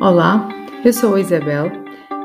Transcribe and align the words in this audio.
Olá, 0.00 0.48
eu 0.84 0.92
sou 0.92 1.14
a 1.14 1.20
Isabel. 1.20 1.66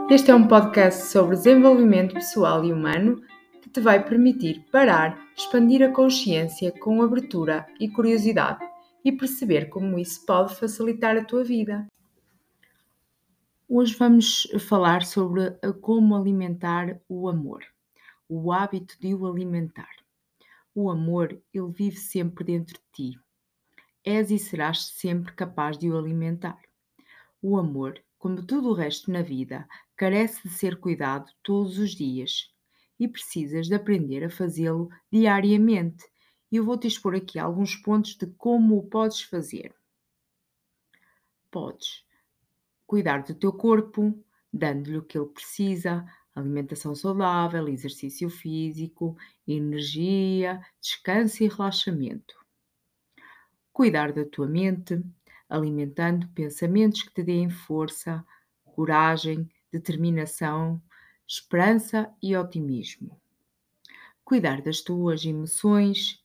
Este 0.09 0.31
é 0.31 0.35
um 0.35 0.47
podcast 0.47 1.03
sobre 1.03 1.35
desenvolvimento 1.35 2.15
pessoal 2.15 2.65
e 2.65 2.73
humano 2.73 3.21
que 3.61 3.69
te 3.69 3.79
vai 3.79 4.03
permitir 4.03 4.65
parar, 4.71 5.17
expandir 5.37 5.83
a 5.83 5.91
consciência 5.91 6.71
com 6.71 7.01
abertura 7.03 7.67
e 7.79 7.87
curiosidade 7.87 8.67
e 9.05 9.11
perceber 9.11 9.69
como 9.69 9.99
isso 9.99 10.25
pode 10.25 10.55
facilitar 10.55 11.15
a 11.15 11.23
tua 11.23 11.43
vida. 11.43 11.87
Hoje 13.67 13.95
vamos 13.95 14.47
falar 14.67 15.03
sobre 15.03 15.51
como 15.79 16.15
alimentar 16.15 16.99
o 17.07 17.29
amor, 17.29 17.63
o 18.27 18.51
hábito 18.51 18.99
de 18.99 19.13
o 19.13 19.27
alimentar. 19.27 19.91
O 20.73 20.89
amor, 20.89 21.39
ele 21.53 21.71
vive 21.71 21.97
sempre 21.97 22.43
dentro 22.43 22.73
de 22.73 23.11
ti. 23.11 23.19
És 24.03 24.31
e 24.31 24.39
serás 24.39 24.87
sempre 24.87 25.33
capaz 25.33 25.77
de 25.77 25.89
o 25.89 25.97
alimentar. 25.97 26.68
O 27.41 27.57
amor, 27.57 28.03
como 28.17 28.45
tudo 28.45 28.69
o 28.69 28.73
resto 28.73 29.11
na 29.11 29.21
vida, 29.21 29.67
carece 29.95 30.47
de 30.47 30.53
ser 30.53 30.79
cuidado 30.79 31.31
todos 31.41 31.77
os 31.77 31.91
dias 31.91 32.53
e 32.99 33.07
precisas 33.07 33.67
de 33.67 33.75
aprender 33.75 34.23
a 34.23 34.29
fazê-lo 34.29 34.89
diariamente. 35.11 36.05
Eu 36.51 36.65
vou-te 36.65 36.87
expor 36.87 37.15
aqui 37.15 37.39
alguns 37.39 37.75
pontos 37.75 38.15
de 38.15 38.27
como 38.27 38.77
o 38.77 38.87
podes 38.87 39.21
fazer. 39.21 39.73
Podes 41.49 42.03
cuidar 42.89 43.21
do 43.21 43.35
teu 43.35 43.53
corpo, 43.53 44.19
dando-lhe 44.51 44.97
o 44.97 45.03
que 45.03 45.15
ele 45.15 45.27
precisa, 45.27 46.03
alimentação 46.33 46.95
saudável, 46.95 47.67
exercício 47.67 48.31
físico, 48.31 49.15
energia, 49.47 50.59
descanso 50.81 51.43
e 51.43 51.47
relaxamento. 51.47 52.35
Cuidar 53.71 54.11
da 54.11 54.25
tua 54.25 54.47
mente, 54.47 54.99
alimentando 55.49 56.27
pensamentos 56.29 57.01
que 57.01 57.13
te 57.13 57.23
deem 57.23 57.49
força, 57.49 58.25
coragem, 58.63 59.49
determinação, 59.71 60.81
esperança 61.27 62.13
e 62.21 62.35
otimismo. 62.37 63.19
Cuidar 64.23 64.61
das 64.61 64.81
tuas 64.81 65.25
emoções, 65.25 66.23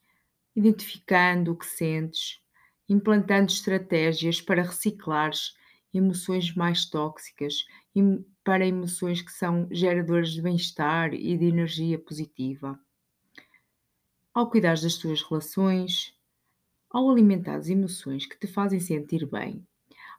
identificando 0.54 1.52
o 1.52 1.56
que 1.56 1.66
sentes, 1.66 2.40
implantando 2.88 3.50
estratégias 3.50 4.40
para 4.40 4.62
reciclares 4.62 5.56
emoções 5.92 6.54
mais 6.54 6.84
tóxicas 6.86 7.64
para 8.42 8.66
emoções 8.66 9.22
que 9.22 9.32
são 9.32 9.66
geradoras 9.70 10.30
de 10.30 10.42
bem-estar 10.42 11.14
e 11.14 11.36
de 11.38 11.46
energia 11.46 11.98
positiva. 11.98 12.78
Ao 14.34 14.50
cuidar 14.50 14.74
das 14.80 14.96
tuas 14.96 15.22
relações, 15.22 16.13
ao 16.94 17.10
alimentar 17.10 17.56
as 17.56 17.68
emoções 17.68 18.24
que 18.24 18.38
te 18.38 18.46
fazem 18.46 18.78
sentir 18.78 19.26
bem, 19.26 19.66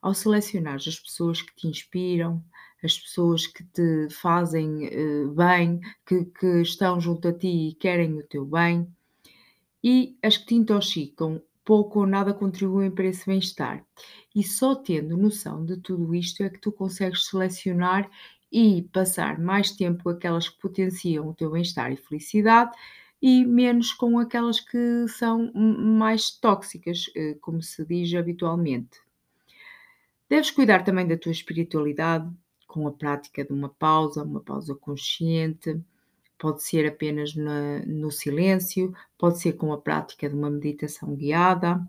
ao 0.01 0.13
selecionar 0.13 0.75
as 0.75 0.99
pessoas 0.99 1.41
que 1.41 1.55
te 1.55 1.67
inspiram, 1.69 2.43
as 2.83 2.99
pessoas 2.99 3.47
que 3.47 3.63
te 3.63 4.09
fazem 4.09 4.89
uh, 4.89 5.31
bem, 5.31 5.79
que, 6.05 6.25
que 6.25 6.61
estão 6.61 6.99
junto 6.99 7.29
a 7.29 7.33
ti 7.33 7.69
e 7.69 7.75
querem 7.75 8.19
o 8.19 8.27
teu 8.27 8.45
bem, 8.45 8.93
e 9.81 10.17
as 10.21 10.35
que 10.35 10.47
te 10.47 10.55
intoxicam, 10.55 11.41
pouco 11.63 12.01
ou 12.01 12.05
nada 12.05 12.33
contribuem 12.33 12.91
para 12.91 13.05
esse 13.05 13.25
bem-estar. 13.25 13.81
E 14.35 14.43
só 14.43 14.75
tendo 14.75 15.15
noção 15.15 15.65
de 15.65 15.77
tudo 15.77 16.13
isto 16.13 16.43
é 16.43 16.49
que 16.49 16.59
tu 16.59 16.73
consegues 16.73 17.25
selecionar 17.27 18.09
e 18.51 18.81
passar 18.91 19.39
mais 19.39 19.71
tempo 19.71 20.09
aquelas 20.09 20.49
que 20.49 20.59
potenciam 20.59 21.29
o 21.29 21.33
teu 21.33 21.51
bem-estar 21.51 21.93
e 21.93 21.95
felicidade 21.95 22.75
e 23.21 23.45
menos 23.45 23.93
com 23.93 24.19
aquelas 24.19 24.59
que 24.59 25.07
são 25.07 25.51
mais 25.53 26.31
tóxicas, 26.31 27.09
eh, 27.15 27.35
como 27.41 27.61
se 27.61 27.85
diz 27.85 28.13
habitualmente. 28.13 28.99
Deves 30.29 30.51
cuidar 30.51 30.83
também 30.83 31.07
da 31.07 31.17
tua 31.17 31.31
espiritualidade 31.31 32.29
com 32.67 32.87
a 32.87 32.91
prática 32.91 33.45
de 33.45 33.53
uma 33.53 33.69
pausa, 33.69 34.23
uma 34.23 34.41
pausa 34.41 34.75
consciente. 34.75 35.79
Pode 36.37 36.63
ser 36.63 36.85
apenas 36.87 37.33
na, 37.35 37.79
no 37.85 38.11
silêncio, 38.11 38.93
pode 39.17 39.39
ser 39.39 39.53
com 39.53 39.71
a 39.71 39.77
prática 39.79 40.27
de 40.27 40.35
uma 40.35 40.49
meditação 40.49 41.15
guiada. 41.15 41.79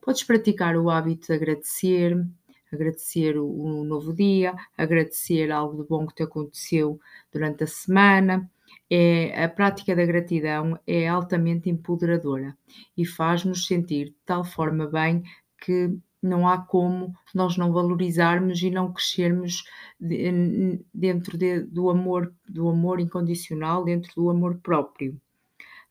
Podes 0.00 0.22
praticar 0.22 0.76
o 0.76 0.88
hábito 0.88 1.26
de 1.26 1.32
agradecer, 1.32 2.24
agradecer 2.72 3.36
o, 3.36 3.48
o 3.48 3.84
novo 3.84 4.12
dia, 4.14 4.54
agradecer 4.78 5.50
algo 5.50 5.82
de 5.82 5.88
bom 5.88 6.06
que 6.06 6.14
te 6.14 6.22
aconteceu 6.22 7.00
durante 7.32 7.64
a 7.64 7.66
semana 7.66 8.48
é, 8.90 9.44
a 9.44 9.48
prática 9.48 9.96
da 9.96 10.04
gratidão 10.04 10.78
é 10.86 11.08
altamente 11.08 11.68
empoderadora 11.68 12.56
e 12.96 13.04
faz-nos 13.04 13.66
sentir 13.66 14.06
de 14.06 14.16
tal 14.24 14.44
forma 14.44 14.86
bem 14.86 15.22
que 15.58 15.96
não 16.22 16.48
há 16.48 16.58
como 16.58 17.14
nós 17.34 17.56
não 17.56 17.72
valorizarmos 17.72 18.62
e 18.62 18.70
não 18.70 18.92
crescermos 18.92 19.64
dentro 20.92 21.38
de, 21.38 21.60
do 21.60 21.90
amor, 21.90 22.34
do 22.48 22.68
amor 22.68 23.00
incondicional, 23.00 23.84
dentro 23.84 24.12
do 24.14 24.30
amor 24.30 24.58
próprio. 24.58 25.20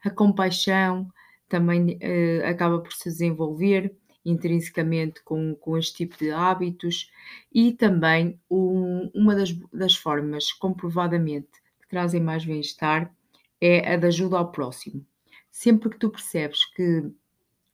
A 0.04 0.10
compaixão 0.10 1.08
também 1.48 1.98
eh, 2.02 2.44
acaba 2.46 2.80
por 2.80 2.92
se 2.92 3.10
desenvolver 3.10 3.96
intrinsecamente 4.26 5.24
com, 5.24 5.56
com 5.56 5.78
este 5.78 5.98
tipo 5.98 6.18
de 6.18 6.32
hábitos 6.32 7.12
e 7.54 7.72
também 7.72 8.40
um, 8.50 9.10
uma 9.14 9.36
das, 9.36 9.54
das 9.72 9.96
formas 9.96 10.52
comprovadamente 10.52 11.65
que 11.86 11.90
trazem 11.90 12.22
mais 12.22 12.44
bem-estar 12.44 13.14
é 13.62 13.94
a 13.94 13.98
da 13.98 14.08
ajuda 14.08 14.38
ao 14.38 14.52
próximo. 14.52 15.06
Sempre 15.52 15.90
que 15.90 16.00
tu 16.00 16.10
percebes 16.10 16.66
que 16.74 17.04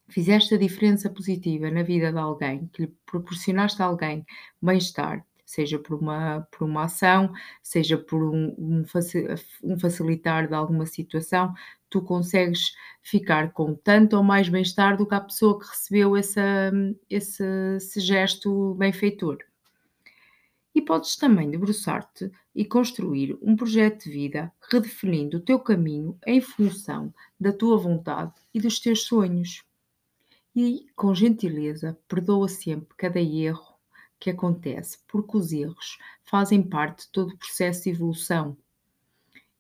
fizeste 0.10 0.54
a 0.54 0.58
diferença 0.58 1.10
positiva 1.10 1.72
na 1.72 1.84
vida 1.84 2.12
de 2.12 2.20
alguém, 2.20 2.68
que 2.68 2.84
lhe 2.84 2.94
proporcionaste 3.06 3.82
a 3.82 3.86
alguém 3.86 4.26
bem-estar, 4.62 5.26
seja 5.46 5.80
por 5.80 6.00
uma, 6.00 6.48
por 6.52 6.66
uma 6.66 6.84
ação, 6.84 7.32
seja 7.64 7.98
por 7.98 8.24
um, 8.24 8.54
um, 8.58 8.84
um, 9.64 9.80
facilitar 9.80 10.48
de 10.48 10.54
alguma 10.54 10.86
situação, 10.86 11.54
tu 11.90 12.02
consegues 12.02 12.74
ficar 13.02 13.52
com 13.52 13.74
tanto 13.74 14.16
ou 14.18 14.24
mais 14.24 14.48
bem-estar 14.50 14.98
do 14.98 15.08
que 15.08 15.16
a 15.16 15.22
pessoa 15.22 15.60
que 15.60 15.68
recebeu 15.68 16.16
essa, 16.16 16.72
esse, 17.10 17.44
esse 17.78 18.00
gesto 18.00 18.76
benfeitor. 18.76 19.40
E 20.74 20.82
podes 20.82 21.16
também 21.16 21.50
debruçar-te 21.50 22.32
e 22.56 22.64
construir 22.64 23.38
um 23.42 23.56
projeto 23.56 24.06
de 24.06 24.12
vida 24.12 24.52
redefinindo 24.72 25.38
o 25.38 25.42
teu 25.42 25.60
caminho 25.60 26.18
em 26.26 26.40
função 26.40 27.14
da 27.40 27.52
tua 27.52 27.78
vontade 27.78 28.34
e 28.54 28.60
dos 28.60 28.80
teus 28.80 29.04
sonhos. 29.04 29.64
E, 30.56 30.86
com 30.96 31.14
gentileza, 31.14 31.98
perdoa 32.08 32.48
sempre 32.48 32.96
cada 32.98 33.20
erro 33.20 33.76
que 34.20 34.30
acontece, 34.30 35.00
porque 35.08 35.38
os 35.38 35.52
erros 35.52 35.98
fazem 36.24 36.62
parte 36.62 37.06
de 37.06 37.12
todo 37.12 37.34
o 37.34 37.38
processo 37.38 37.84
de 37.84 37.90
evolução 37.90 38.56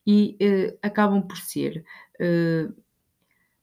e 0.05 0.38
eh, 0.39 0.78
acabam 0.81 1.22
por 1.22 1.38
ser 1.38 1.83
eh, 2.19 2.69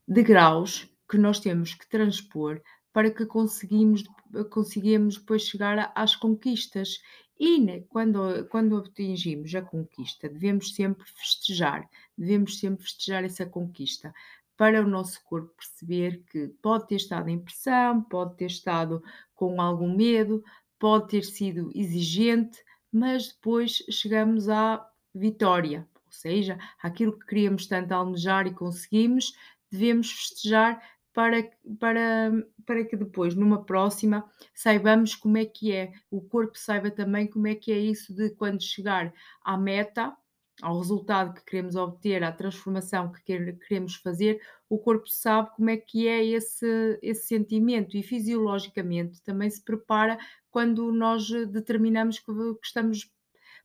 degraus 0.06 0.88
que 1.08 1.16
nós 1.16 1.40
temos 1.40 1.74
que 1.74 1.88
transpor 1.88 2.60
para 2.92 3.10
que 3.10 3.26
conseguimos, 3.26 4.04
conseguimos 4.50 5.18
depois 5.18 5.42
chegar 5.42 5.92
às 5.94 6.16
conquistas 6.16 7.00
e 7.38 7.60
né, 7.60 7.80
quando, 7.88 8.46
quando 8.48 8.78
atingimos 8.78 9.54
a 9.54 9.62
conquista, 9.62 10.28
devemos 10.28 10.74
sempre 10.74 11.06
festejar, 11.06 11.88
devemos 12.16 12.58
sempre 12.58 12.82
festejar 12.84 13.24
essa 13.24 13.46
conquista, 13.46 14.12
para 14.56 14.82
o 14.82 14.88
nosso 14.88 15.22
corpo 15.24 15.54
perceber 15.56 16.24
que 16.32 16.48
pode 16.60 16.88
ter 16.88 16.96
estado 16.96 17.28
em 17.28 17.38
pressão, 17.38 18.02
pode 18.02 18.36
ter 18.36 18.46
estado 18.46 19.00
com 19.32 19.62
algum 19.62 19.94
medo, 19.94 20.42
pode 20.80 21.08
ter 21.08 21.24
sido 21.24 21.70
exigente, 21.72 22.58
mas 22.92 23.28
depois 23.28 23.84
chegamos 23.88 24.48
à 24.48 24.84
vitória, 25.14 25.88
ou 26.04 26.10
seja, 26.10 26.58
aquilo 26.82 27.16
que 27.16 27.26
queríamos 27.26 27.68
tanto 27.68 27.92
almejar 27.92 28.48
e 28.48 28.54
conseguimos, 28.54 29.32
devemos 29.70 30.10
festejar 30.10 30.82
para, 31.18 31.50
para, 31.80 32.30
para 32.64 32.84
que 32.84 32.96
depois, 32.96 33.34
numa 33.34 33.64
próxima, 33.64 34.24
saibamos 34.54 35.16
como 35.16 35.36
é 35.36 35.44
que 35.44 35.72
é, 35.72 35.92
o 36.08 36.20
corpo 36.20 36.56
saiba 36.56 36.92
também 36.92 37.26
como 37.26 37.48
é 37.48 37.56
que 37.56 37.72
é 37.72 37.76
isso 37.76 38.14
de 38.14 38.30
quando 38.30 38.62
chegar 38.62 39.12
à 39.42 39.58
meta, 39.58 40.16
ao 40.62 40.78
resultado 40.78 41.34
que 41.34 41.44
queremos 41.44 41.74
obter, 41.74 42.22
à 42.22 42.30
transformação 42.30 43.10
que 43.10 43.20
queremos 43.66 43.96
fazer, 43.96 44.40
o 44.68 44.78
corpo 44.78 45.08
sabe 45.08 45.50
como 45.56 45.68
é 45.70 45.76
que 45.76 46.06
é 46.06 46.24
esse, 46.24 47.00
esse 47.02 47.26
sentimento 47.26 47.96
e 47.96 48.02
fisiologicamente 48.04 49.20
também 49.22 49.50
se 49.50 49.60
prepara 49.64 50.16
quando 50.52 50.92
nós 50.92 51.28
determinamos 51.48 52.20
que, 52.20 52.26
que 52.26 52.66
estamos 52.66 53.12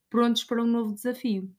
prontos 0.10 0.44
para 0.44 0.64
um 0.64 0.68
novo 0.68 0.96
desafio. 0.96 1.56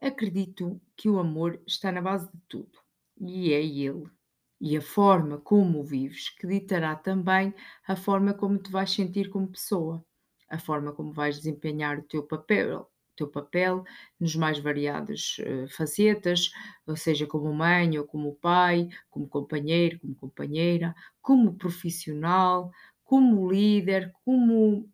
Acredito 0.00 0.80
que 0.96 1.08
o 1.08 1.20
amor 1.20 1.62
está 1.64 1.92
na 1.92 2.02
base 2.02 2.26
de 2.26 2.40
tudo 2.48 2.80
e 3.20 3.52
é 3.52 3.64
ele 3.64 4.17
e 4.60 4.76
a 4.76 4.80
forma 4.82 5.38
como 5.38 5.84
vives 5.84 6.30
que 6.30 6.46
ditará 6.46 6.96
também 6.96 7.54
a 7.86 7.96
forma 7.96 8.34
como 8.34 8.58
te 8.58 8.70
vais 8.70 8.90
sentir 8.90 9.30
como 9.30 9.48
pessoa, 9.48 10.04
a 10.48 10.58
forma 10.58 10.92
como 10.92 11.12
vais 11.12 11.36
desempenhar 11.36 11.98
o 11.98 12.02
teu 12.02 12.22
papel, 12.22 12.88
teu 13.16 13.28
papel 13.28 13.84
nos 14.18 14.34
mais 14.36 14.58
variadas 14.58 15.36
uh, 15.40 15.68
facetas, 15.68 16.50
ou 16.86 16.96
seja, 16.96 17.26
como 17.26 17.52
mãe 17.52 17.98
ou 17.98 18.06
como 18.06 18.34
pai, 18.36 18.88
como 19.10 19.28
companheiro, 19.28 19.98
como 20.00 20.14
companheira, 20.14 20.94
como 21.20 21.54
profissional, 21.54 22.70
como 23.04 23.50
líder, 23.50 24.12
como 24.24 24.88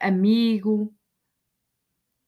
amigo, 0.00 0.92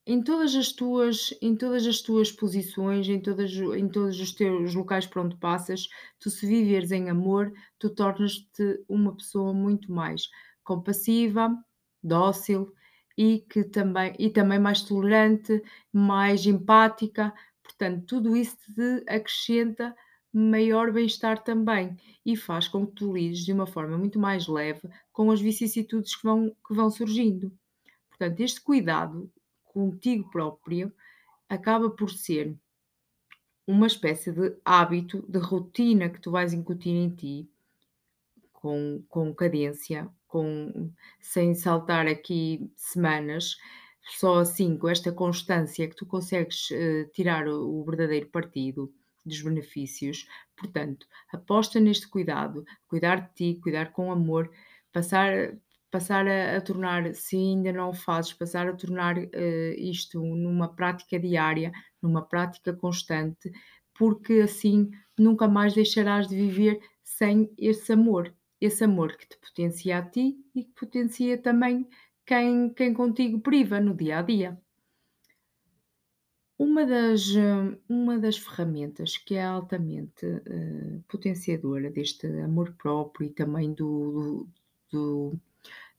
em 0.07 0.23
todas 0.23 0.55
as 0.55 0.73
tuas 0.73 1.35
em 1.41 1.57
todas 1.57 1.87
as 1.87 2.01
tuas 2.03 2.31
posições, 2.33 3.09
em 3.09 3.21
todas 3.21 3.53
em 3.53 3.89
todos 3.89 4.21
os 4.21 4.33
teus 4.33 4.75
locais 4.75 5.07
por 5.07 5.21
onde 5.25 5.37
passas, 5.37 5.89
tu 6.21 6.31
se 6.31 6.47
viveres 6.47 6.93
em 6.93 7.09
amor, 7.11 7.53
tu 7.79 7.91
tornas-te 7.95 8.85
uma 8.89 9.17
pessoa 9.17 9.53
muito 9.55 9.93
mais 9.93 10.29
compassiva, 10.63 11.51
dócil 12.03 12.73
e 13.17 13.41
que 13.49 13.65
também 13.65 14.15
e 14.19 14.31
também 14.31 14.59
mais 14.59 14.83
tolerante, 14.83 15.63
mais 15.93 16.47
empática, 16.47 17.33
portanto, 17.63 18.05
tudo 18.07 18.37
isso 18.37 18.57
te 18.75 19.05
acrescenta 19.09 19.95
maior 20.33 20.93
bem-estar 20.93 21.43
também 21.45 21.97
e 22.27 22.37
faz 22.37 22.67
com 22.69 22.87
que 22.87 22.95
tu 22.95 23.13
lides 23.15 23.45
de 23.45 23.53
uma 23.53 23.67
forma 23.67 23.97
muito 23.97 24.19
mais 24.19 24.49
leve 24.49 24.83
com 25.13 25.31
as 25.31 25.41
vicissitudes 25.41 26.17
que 26.17 26.25
vão 26.25 26.51
que 26.67 26.75
vão 26.75 26.91
surgindo. 26.91 27.53
Portanto, 28.11 28.41
este 28.41 28.61
cuidado 28.61 29.31
contigo 29.75 30.31
próprio 30.31 30.93
acaba 31.49 31.91
por 31.91 32.11
ser 32.11 32.57
uma 33.67 33.87
espécie 33.87 34.31
de 34.31 34.57
hábito, 34.65 35.25
de 35.29 35.39
rotina 35.39 36.09
que 36.09 36.21
tu 36.21 36.31
vais 36.31 36.53
incutir 36.53 36.95
em 36.95 37.11
ti, 37.11 37.51
com, 38.53 39.03
com 39.09 39.35
cadência, 39.35 40.09
com, 40.29 40.91
sem 41.21 41.55
saltar 41.55 42.07
aqui 42.07 42.71
semanas, 42.77 43.57
só 44.19 44.41
assim, 44.41 44.77
com 44.77 44.89
esta 44.89 45.11
constância, 45.11 45.89
que 45.89 45.97
tu 45.97 46.07
consegues 46.07 46.71
uh, 46.71 47.11
tirar 47.13 47.49
o, 47.49 47.81
o 47.81 47.85
verdadeiro 47.85 48.29
partido 48.29 48.93
dos 49.25 49.41
benefícios. 49.41 50.29
Portanto, 50.57 51.07
aposta 51.33 51.81
neste 51.81 52.07
cuidado, 52.07 52.65
cuidar 52.87 53.23
de 53.23 53.35
ti, 53.35 53.61
cuidar 53.63 53.93
com 53.93 54.13
amor, 54.13 54.51
passar, 54.93 55.57
passar 55.95 56.27
a, 56.27 56.57
a, 56.57 56.61
tornar, 56.61 57.15
se 57.15 57.37
ainda 57.37 57.73
não 57.73 57.91
o 57.91 57.95
fazes, 57.95 58.33
passar 58.33 58.67
a 58.67 58.73
tornar 58.73 59.17
uh, 59.17 59.75
isto 59.79 60.21
numa 60.21 60.67
prática 60.67 61.21
diária, 61.21 61.71
numa 62.03 62.21
prática 62.21 62.73
constante, 62.73 63.53
porque 63.97 64.41
assim 64.41 64.91
nunca 65.17 65.47
mais 65.47 65.73
deixarás 65.73 66.27
de 66.27 66.35
viver 66.35 66.81
sem 67.05 67.49
esse 67.57 67.93
amor, 67.93 68.35
esse 68.61 68.83
amor 68.83 69.17
que 69.17 69.29
te 69.29 69.39
potencia 69.39 69.99
a 69.99 70.03
ti 70.03 70.37
e 70.53 70.65
que 70.65 70.73
potencia 70.73 71.39
também 71.39 71.87
quem, 72.27 72.71
quem 72.71 72.93
contigo 72.93 73.39
priva 73.39 73.79
no 73.79 73.95
dia 73.95 74.19
a 74.19 74.23
dia. 74.23 74.61
Uma 76.59 76.85
das, 76.85 77.23
uma 77.89 78.19
das 78.19 78.37
ferramentas 78.37 79.17
que 79.17 79.37
é 79.37 79.45
altamente 79.45 80.27
uh, 80.27 81.05
potenciadora 81.07 81.89
deste 81.89 82.27
amor 82.41 82.73
próprio 82.73 83.29
e 83.29 83.31
também 83.31 83.73
do, 83.73 84.49
do, 84.91 85.31
do 85.31 85.41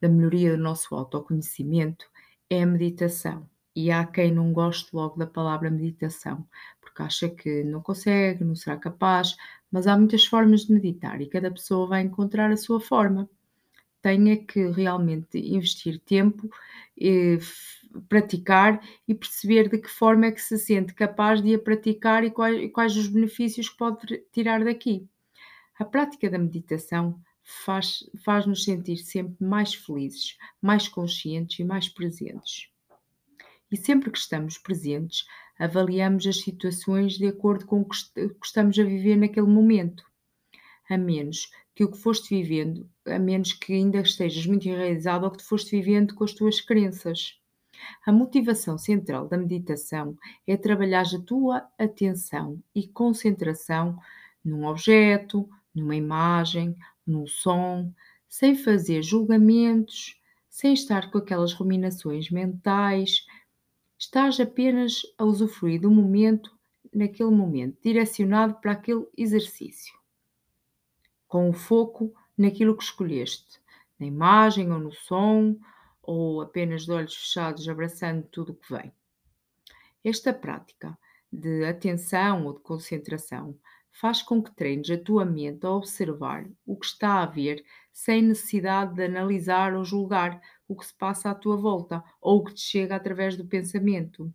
da 0.02 0.10
melhoria 0.10 0.56
do 0.56 0.62
nosso 0.62 0.94
autoconhecimento 0.96 2.06
é 2.50 2.64
a 2.64 2.66
meditação. 2.66 3.48
E 3.76 3.92
há 3.92 4.06
quem 4.06 4.32
não 4.32 4.54
goste 4.54 4.90
logo 4.96 5.18
da 5.18 5.28
palavra 5.28 5.70
meditação, 5.70 6.48
porque 6.80 7.02
acha 7.02 7.30
que 7.30 7.64
não 7.64 7.82
consegue, 7.82 8.44
não 8.44 8.56
será 8.56 8.78
capaz, 8.78 9.36
mas 9.70 9.88
há 9.88 9.98
muitas 9.98 10.26
formas 10.26 10.62
de 10.62 10.74
meditar 10.74 11.22
e 11.22 11.28
cada 11.28 11.52
pessoa 11.52 11.88
vai 11.88 12.02
encontrar 12.02 12.52
a 12.52 12.58
sua 12.58 12.80
forma. 12.80 13.30
Tenha 14.02 14.38
que 14.38 14.68
realmente 14.70 15.38
investir 15.40 16.00
tempo, 16.00 16.50
eh, 17.00 17.40
praticar 18.08 18.82
e 19.08 19.14
perceber 19.16 19.70
de 19.70 19.78
que 19.80 19.90
forma 19.90 20.28
é 20.28 20.32
que 20.32 20.42
se 20.42 20.58
sente 20.58 20.94
capaz 20.94 21.42
de 21.42 21.56
a 21.56 21.60
praticar 21.60 22.24
e 22.24 22.32
quais, 22.32 22.64
e 22.64 22.70
quais 22.70 22.96
os 22.96 23.08
benefícios 23.08 23.70
que 23.70 23.78
pode 23.78 24.24
tirar 24.32 24.64
daqui. 24.64 25.08
A 25.78 25.84
prática 25.86 26.30
da 26.30 26.38
meditação 26.38 27.20
faz, 27.46 28.00
faz-nos 28.24 28.64
sentir 28.64 28.98
sempre 28.98 29.46
mais 29.46 29.76
felizes, 29.76 30.36
mais 30.60 30.88
conscientes 30.88 31.60
e 31.60 31.64
mais 31.64 31.88
presentes. 31.88 32.70
E 33.72 33.78
sempre 33.78 34.10
que 34.10 34.18
estamos 34.18 34.58
presentes, 34.58 35.26
avaliamos 35.58 36.26
as 36.26 36.42
situações 36.42 37.14
de 37.14 37.28
acordo 37.28 37.66
com 37.66 37.82
o 37.82 37.86
que 37.86 37.96
estamos 38.44 38.78
a 38.80 38.84
viver 38.84 39.16
naquele 39.16 39.48
momento. 39.48 40.04
A 40.90 40.98
menos 40.98 41.50
que 41.74 41.84
o 41.84 41.92
que 41.92 41.98
foste 41.98 42.30
vivendo, 42.30 42.90
a 43.06 43.20
menos 43.20 43.54
que 43.54 43.74
ainda 43.74 44.00
estejas 44.00 44.46
muito 44.46 44.68
enraizado 44.68 45.26
ao 45.26 45.32
que 45.32 45.40
te 45.40 45.44
foste 45.44 45.72
vivendo 45.72 46.16
com 46.16 46.24
as 46.24 46.34
tuas 46.34 46.62
crenças. 46.62 47.40
A 48.06 48.12
motivação 48.12 48.78
central 48.78 49.28
da 49.28 49.38
meditação 49.38 50.18
é 50.48 50.56
trabalhar 50.56 51.06
a 51.06 51.22
tua 51.22 51.68
atenção 51.78 52.62
e 52.74 52.88
concentração 52.88 54.00
num 54.44 54.66
objeto, 54.66 55.50
numa 55.74 55.96
imagem 55.96 56.76
no 57.06 57.28
som, 57.28 57.94
sem 58.28 58.56
fazer 58.56 59.02
julgamentos, 59.04 60.20
sem 60.50 60.74
estar 60.74 61.12
com 61.12 61.18
aquelas 61.18 61.54
ruminações 61.54 62.30
mentais. 62.30 63.26
Estás 63.98 64.40
apenas 64.40 65.02
a 65.18 65.24
usufruir 65.24 65.82
do 65.82 65.92
momento, 65.92 66.58
naquele 66.94 67.32
momento, 67.32 67.78
direcionado 67.82 68.56
para 68.56 68.72
aquele 68.72 69.06
exercício, 69.18 69.94
com 71.28 71.50
o 71.50 71.54
foco 71.54 72.14
naquilo 72.38 72.76
que 72.76 72.84
escolheste, 72.84 73.60
na 74.00 74.06
imagem 74.06 74.72
ou 74.72 74.80
no 74.80 74.94
som, 74.94 75.58
ou 76.02 76.42
apenas 76.42 76.86
de 76.86 76.92
olhos 76.92 77.16
fechados, 77.16 77.68
abraçando 77.68 78.24
tudo 78.32 78.52
o 78.52 78.56
que 78.56 78.74
vem. 78.74 78.94
Esta 80.04 80.34
prática 80.34 80.98
de 81.32 81.66
atenção 81.66 82.46
ou 82.46 82.54
de 82.54 82.60
concentração 82.60 83.58
faz 84.00 84.22
com 84.22 84.44
que 84.44 84.54
treines 84.54 84.90
a 84.90 84.98
tua 84.98 85.24
mente 85.24 85.66
a 85.66 85.72
observar 85.72 86.46
o 86.66 86.78
que 86.78 86.86
está 86.86 87.24
a 87.24 87.26
ver 87.26 87.64
sem 87.94 88.22
necessidade 88.22 88.94
de 88.94 89.06
analisar 89.06 89.74
ou 89.74 89.86
julgar 89.86 90.42
o 90.68 90.76
que 90.76 90.86
se 90.86 90.94
passa 90.94 91.30
à 91.30 91.36
tua 91.36 91.56
volta 91.56 92.04
ou 92.22 92.40
o 92.40 92.44
que 92.44 92.54
te 92.54 92.62
chega 92.62 92.96
através 92.96 93.38
do 93.38 93.48
pensamento. 93.48 94.34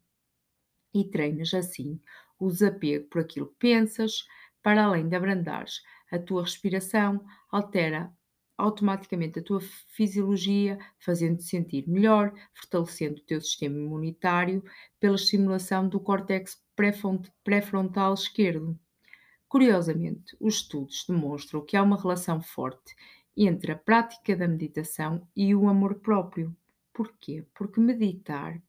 E 0.94 1.04
treinas 1.04 1.52
assim 1.52 2.00
o 2.38 2.48
desapego 2.48 3.06
por 3.08 3.20
aquilo 3.20 3.48
que 3.48 3.58
pensas, 3.58 4.24
para 4.62 4.84
além 4.84 5.06
de 5.08 5.14
abrandares 5.14 5.82
a 6.10 6.18
tua 6.18 6.42
respiração, 6.42 7.22
altera 7.50 8.10
automaticamente 8.56 9.38
a 9.38 9.42
tua 9.42 9.60
fisiologia, 9.60 10.78
fazendo-te 10.98 11.44
sentir 11.44 11.86
melhor, 11.86 12.32
fortalecendo 12.54 13.20
o 13.20 13.24
teu 13.24 13.40
sistema 13.40 13.76
imunitário 13.76 14.64
pela 14.98 15.16
estimulação 15.16 15.86
do 15.88 16.00
córtex 16.00 16.62
pré-frontal 17.44 18.14
esquerdo. 18.14 18.78
Curiosamente, 19.50 20.36
os 20.38 20.58
estudos 20.58 21.04
demonstram 21.08 21.60
que 21.60 21.76
há 21.76 21.82
uma 21.82 22.00
relação 22.00 22.40
forte 22.40 22.94
entre 23.36 23.72
a 23.72 23.76
prática 23.76 24.36
da 24.36 24.46
meditação 24.46 25.26
e 25.34 25.52
o 25.56 25.68
amor 25.68 25.96
próprio. 25.96 26.56
Porquê? 26.92 27.44
Porque 27.52 27.80
meditar 27.80 28.62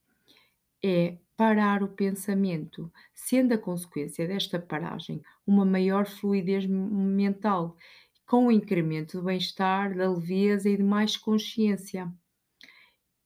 é 0.83 1.19
parar 1.37 1.83
o 1.83 1.87
pensamento, 1.87 2.91
sendo 3.13 3.53
a 3.53 3.59
consequência 3.59 4.27
desta 4.27 4.57
paragem 4.57 5.21
uma 5.45 5.63
maior 5.63 6.07
fluidez 6.07 6.65
mental, 6.65 7.77
com 8.25 8.47
o 8.47 8.51
incremento 8.51 9.19
do 9.19 9.25
bem-estar, 9.25 9.95
da 9.95 10.09
leveza 10.09 10.67
e 10.67 10.77
de 10.77 10.83
mais 10.83 11.15
consciência. 11.15 12.11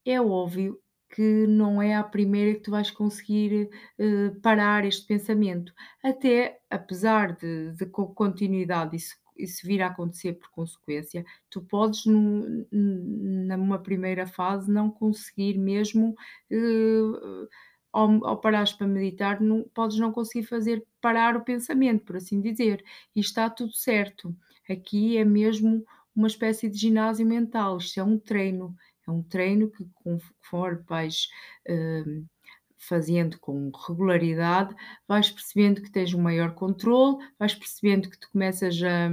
É 0.03 0.19
óbvio 0.19 0.77
que 1.15 1.47
não 1.47 1.81
é 1.81 1.95
a 1.95 2.03
primeira 2.03 2.55
que 2.55 2.59
tu 2.59 2.71
vais 2.71 2.91
conseguir 2.91 3.69
uh, 3.97 4.41
parar 4.41 4.83
este 4.83 5.07
pensamento. 5.07 5.73
Até, 6.03 6.59
apesar 6.69 7.37
de, 7.37 7.71
de 7.71 7.85
continuidade 7.85 8.97
isso, 8.97 9.15
isso 9.37 9.65
vir 9.65 9.81
a 9.81 9.87
acontecer 9.87 10.33
por 10.33 10.49
consequência, 10.51 11.25
tu 11.49 11.61
podes, 11.61 12.05
no, 12.05 12.67
numa 12.69 13.79
primeira 13.79 14.27
fase, 14.27 14.69
não 14.69 14.91
conseguir 14.91 15.57
mesmo. 15.57 16.15
Uh, 16.51 17.47
ao, 17.93 18.27
ao 18.27 18.41
parares 18.41 18.73
para 18.73 18.85
meditar, 18.85 19.39
não, 19.39 19.63
podes 19.73 19.97
não 19.97 20.11
conseguir 20.11 20.45
fazer 20.45 20.85
parar 20.99 21.37
o 21.37 21.45
pensamento, 21.45 22.03
por 22.03 22.17
assim 22.17 22.41
dizer, 22.41 22.83
e 23.15 23.21
está 23.21 23.49
tudo 23.49 23.71
certo. 23.71 24.35
Aqui 24.69 25.15
é 25.15 25.23
mesmo 25.23 25.85
uma 26.13 26.27
espécie 26.27 26.67
de 26.69 26.77
ginásio 26.77 27.25
mental, 27.25 27.77
isto 27.77 27.97
é 27.97 28.03
um 28.03 28.19
treino, 28.19 28.75
é 29.07 29.11
um 29.11 29.23
treino 29.23 29.69
que, 29.69 29.85
conforme 30.03 30.81
vais 30.87 31.27
uh, 31.69 32.25
fazendo 32.77 33.39
com 33.39 33.71
regularidade, 33.87 34.75
vais 35.07 35.29
percebendo 35.29 35.81
que 35.81 35.91
tens 35.91 36.13
um 36.13 36.21
maior 36.21 36.53
controle, 36.53 37.17
vais 37.39 37.55
percebendo 37.55 38.09
que 38.09 38.17
tu 38.17 38.29
começas 38.31 38.81
a, 38.83 39.09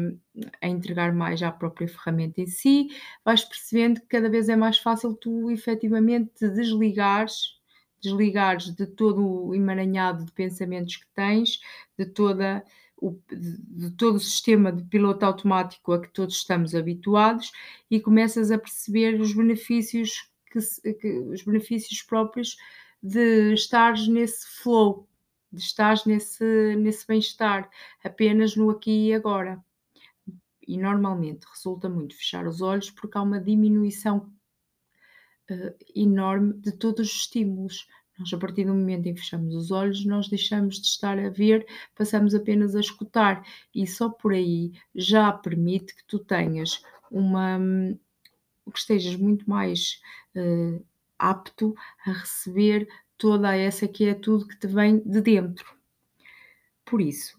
a, 0.61 0.69
entregar 0.69 1.13
mais 1.13 1.43
à 1.43 1.51
própria 1.51 1.89
ferramenta 1.89 2.41
em 2.41 2.47
si, 2.47 2.89
vais 3.25 3.45
percebendo 3.45 4.01
que 4.01 4.07
cada 4.07 4.29
vez 4.29 4.49
é 4.49 4.57
mais 4.57 4.79
fácil 4.79 5.15
tu 5.15 5.51
efetivamente 5.51 6.49
desligares, 6.49 7.59
desligares 8.03 8.75
de 8.75 8.87
todo 8.87 9.47
o 9.47 9.55
emaranhado 9.55 10.25
de 10.25 10.33
pensamentos 10.33 10.97
que 10.97 11.07
tens, 11.15 11.61
de 11.99 12.07
toda 12.07 12.65
o, 13.03 13.21
de 13.29 13.91
todo 13.91 14.15
o 14.15 14.21
sistema 14.21 14.73
de 14.73 14.85
piloto 14.85 15.27
automático 15.27 15.93
a 15.93 16.01
que 16.01 16.09
todos 16.09 16.37
estamos 16.37 16.73
habituados 16.73 17.51
e 17.91 17.99
começas 18.01 18.53
a 18.53 18.59
perceber 18.59 19.21
os 19.21 19.35
benefícios 19.35 20.31
que, 20.49 20.61
que 20.95 21.19
os 21.19 21.43
benefícios 21.43 22.01
próprios 22.01 22.57
de 23.03 23.53
estares 23.55 24.07
nesse 24.07 24.47
flow, 24.63 25.09
de 25.51 25.61
estares 25.61 26.05
nesse, 26.05 26.77
nesse 26.77 27.05
bem-estar, 27.05 27.69
apenas 28.05 28.55
no 28.55 28.71
aqui 28.71 29.09
e 29.09 29.15
agora. 29.15 29.63
E 30.65 30.79
normalmente 30.79 31.45
resulta 31.53 31.89
muito 31.89 32.17
fechar 32.17 32.47
os 32.47 32.61
olhos 32.61 32.89
porque 32.89 33.19
há 33.19 33.23
uma 33.23 33.41
diminuição 33.41 34.33
uh, 35.51 35.75
enorme 35.93 36.55
de 36.55 36.71
todos 36.71 37.09
os 37.09 37.17
estímulos. 37.23 37.89
Nós, 38.19 38.33
a 38.33 38.39
partir 38.39 38.65
do 38.65 38.75
momento 38.75 39.07
em 39.07 39.15
que 39.15 39.21
fechamos 39.21 39.55
os 39.55 39.71
olhos, 39.71 40.05
nós 40.05 40.29
deixamos 40.29 40.81
de 40.81 40.87
estar 40.87 41.19
a 41.19 41.31
ver, 41.31 41.67
passamos 41.95 42.35
apenas 42.35 42.77
a 42.77 42.81
escutar, 42.81 43.45
e 43.75 43.87
só 43.87 44.09
por 44.09 44.33
aí 44.33 44.73
já 44.95 45.33
permite 45.33 45.95
que 45.95 46.05
tu 46.05 46.19
tenhas 46.19 46.83
uma. 47.11 47.59
que 48.71 48.79
estejas 48.79 49.17
muito 49.17 49.49
mais 49.49 50.01
uh, 50.37 50.85
apto 51.19 51.75
a 52.07 52.13
receber 52.13 52.89
toda 53.17 53.57
essa 53.57 53.87
quietude 53.87 54.47
que 54.47 54.59
te 54.59 54.67
vem 54.67 54.99
de 54.99 55.21
dentro. 55.21 55.75
Por 56.85 57.01
isso, 57.01 57.37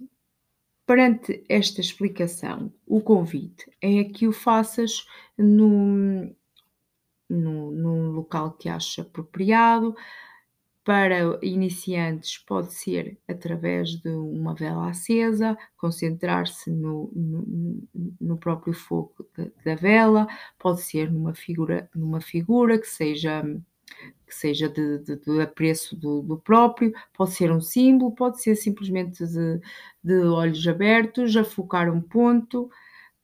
perante 0.86 1.44
esta 1.48 1.82
explicação, 1.82 2.74
o 2.88 3.02
convite 3.02 3.70
é 3.82 4.04
que 4.04 4.28
o 4.28 4.32
faças 4.32 5.06
no, 5.38 6.34
no, 7.30 7.72
num 7.72 8.12
local 8.12 8.54
que 8.54 8.70
aches 8.70 9.00
apropriado. 9.00 9.96
Para 10.84 11.40
iniciantes, 11.42 12.38
pode 12.40 12.74
ser 12.74 13.18
através 13.26 13.92
de 14.02 14.10
uma 14.10 14.54
vela 14.54 14.90
acesa, 14.90 15.58
concentrar-se 15.78 16.70
no, 16.70 17.10
no, 17.16 17.88
no, 18.20 18.38
próprio 18.38 18.74
fogo 18.74 19.26
da, 19.38 19.46
da 19.64 19.76
vela, 19.76 20.28
pode 20.60 20.82
ser 20.82 21.10
numa 21.10 21.34
figura, 21.34 21.90
numa 21.96 22.20
figura 22.20 22.78
que 22.78 22.88
seja 22.88 23.44
que 24.26 24.36
seja 24.36 24.68
de, 24.68 25.00
de, 25.00 25.16
de 25.18 25.42
apreço 25.42 25.96
do, 25.96 26.22
do, 26.22 26.38
próprio, 26.38 26.92
pode 27.14 27.32
ser 27.32 27.52
um 27.52 27.62
símbolo, 27.62 28.16
pode 28.16 28.42
ser 28.42 28.56
simplesmente 28.56 29.26
de, 29.26 29.62
de 30.04 30.26
olhos 30.26 30.68
abertos, 30.68 31.36
a 31.38 31.44
focar 31.44 31.90
um 31.94 32.02
ponto, 32.02 32.70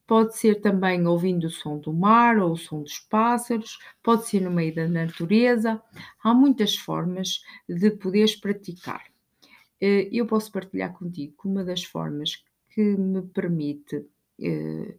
pode 0.09 0.35
ser 0.35 0.55
também 0.55 1.05
ouvindo 1.05 1.43
o 1.45 1.51
som 1.51 1.77
do 1.77 1.93
mar 1.93 2.39
ou 2.39 2.53
o 2.53 2.57
som 2.57 2.81
dos 2.81 2.97
pássaros, 2.97 3.77
pode 4.01 4.27
ser 4.27 4.41
no 4.41 4.49
meio 4.49 4.73
da 4.73 4.87
natureza. 4.87 5.79
Há 6.23 6.33
muitas 6.33 6.75
formas 6.75 7.43
de 7.67 7.91
poderes 7.91 8.35
praticar. 8.35 9.03
Eh, 9.79 10.09
eu 10.11 10.25
posso 10.25 10.51
partilhar 10.51 10.93
contigo 10.93 11.35
que 11.39 11.47
uma 11.47 11.63
das 11.63 11.83
formas 11.83 12.43
que 12.71 12.81
me 12.81 13.21
permite 13.21 14.03
eh, 14.41 14.95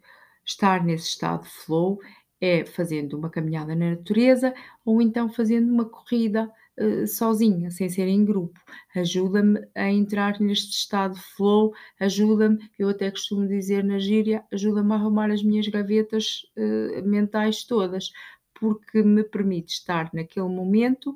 estar 0.47 0.85
nesse 0.85 1.09
estado 1.09 1.43
de 1.43 1.51
flow 1.51 1.99
é 2.41 2.65
fazendo 2.65 3.19
uma 3.19 3.31
caminhada 3.31 3.75
na 3.75 3.91
natureza 3.91 4.55
ou 4.85 5.03
então 5.03 5.29
fazendo 5.29 5.73
uma 5.73 5.87
corrida 5.87 6.49
uh, 6.81 7.07
sozinha, 7.07 7.71
sem 7.71 7.89
ser 7.89 8.09
em 8.09 8.25
grupo. 8.25 8.59
Ajuda-me 8.95 9.61
a 9.75 9.91
entrar 9.91 10.41
neste 10.41 10.73
estado 10.73 11.17
flow, 11.37 11.75
ajuda-me, 11.99 12.59
eu 12.79 12.89
até 12.89 13.11
costumo 13.11 13.47
dizer 13.47 13.85
na 13.85 13.99
gíria, 13.99 14.45
ajuda-me 14.53 14.93
a 14.93 14.97
arrumar 14.97 15.31
as 15.31 15.43
minhas 15.43 15.69
gavetas 15.69 16.43
uh, 16.57 17.07
mentais 17.07 17.65
todas, 17.65 18.11
porque 18.55 19.03
me 19.03 19.23
permite 19.25 19.73
estar 19.73 20.11
naquele 20.13 20.49
momento 20.49 21.15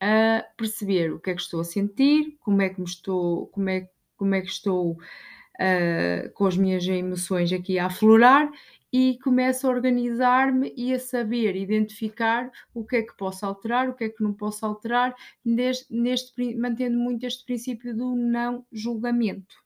a 0.00 0.44
perceber 0.56 1.12
o 1.12 1.18
que 1.18 1.30
é 1.30 1.34
que 1.34 1.40
estou 1.40 1.60
a 1.60 1.64
sentir, 1.64 2.36
como 2.40 2.62
é 2.62 2.68
que 2.68 2.80
me 2.80 2.86
estou, 2.86 3.46
como 3.48 3.68
é, 3.68 3.88
como 4.16 4.34
é 4.34 4.40
que 4.40 4.48
estou 4.48 4.92
uh, 4.92 6.30
com 6.34 6.46
as 6.46 6.56
minhas 6.56 6.86
emoções 6.86 7.52
aqui 7.52 7.78
a 7.78 7.86
aflorar 7.86 8.50
e 8.92 9.18
começo 9.22 9.66
a 9.66 9.70
organizar-me 9.70 10.72
e 10.76 10.94
a 10.94 10.98
saber 10.98 11.56
identificar 11.56 12.50
o 12.72 12.84
que 12.84 12.96
é 12.96 13.02
que 13.02 13.16
posso 13.16 13.44
alterar, 13.44 13.88
o 13.88 13.94
que 13.94 14.04
é 14.04 14.08
que 14.08 14.22
não 14.22 14.32
posso 14.32 14.64
alterar, 14.64 15.14
neste, 15.44 15.92
neste, 15.94 16.54
mantendo 16.56 16.98
muito 16.98 17.24
este 17.26 17.44
princípio 17.44 17.94
do 17.94 18.16
não 18.16 18.66
julgamento. 18.72 19.56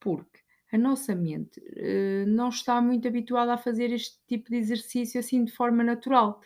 Porque 0.00 0.40
a 0.72 0.78
nossa 0.78 1.14
mente 1.14 1.60
uh, 1.60 2.26
não 2.26 2.48
está 2.48 2.80
muito 2.80 3.06
habituada 3.06 3.52
a 3.54 3.58
fazer 3.58 3.92
este 3.92 4.18
tipo 4.26 4.50
de 4.50 4.56
exercício 4.56 5.20
assim 5.20 5.44
de 5.44 5.52
forma 5.52 5.84
natural 5.84 6.40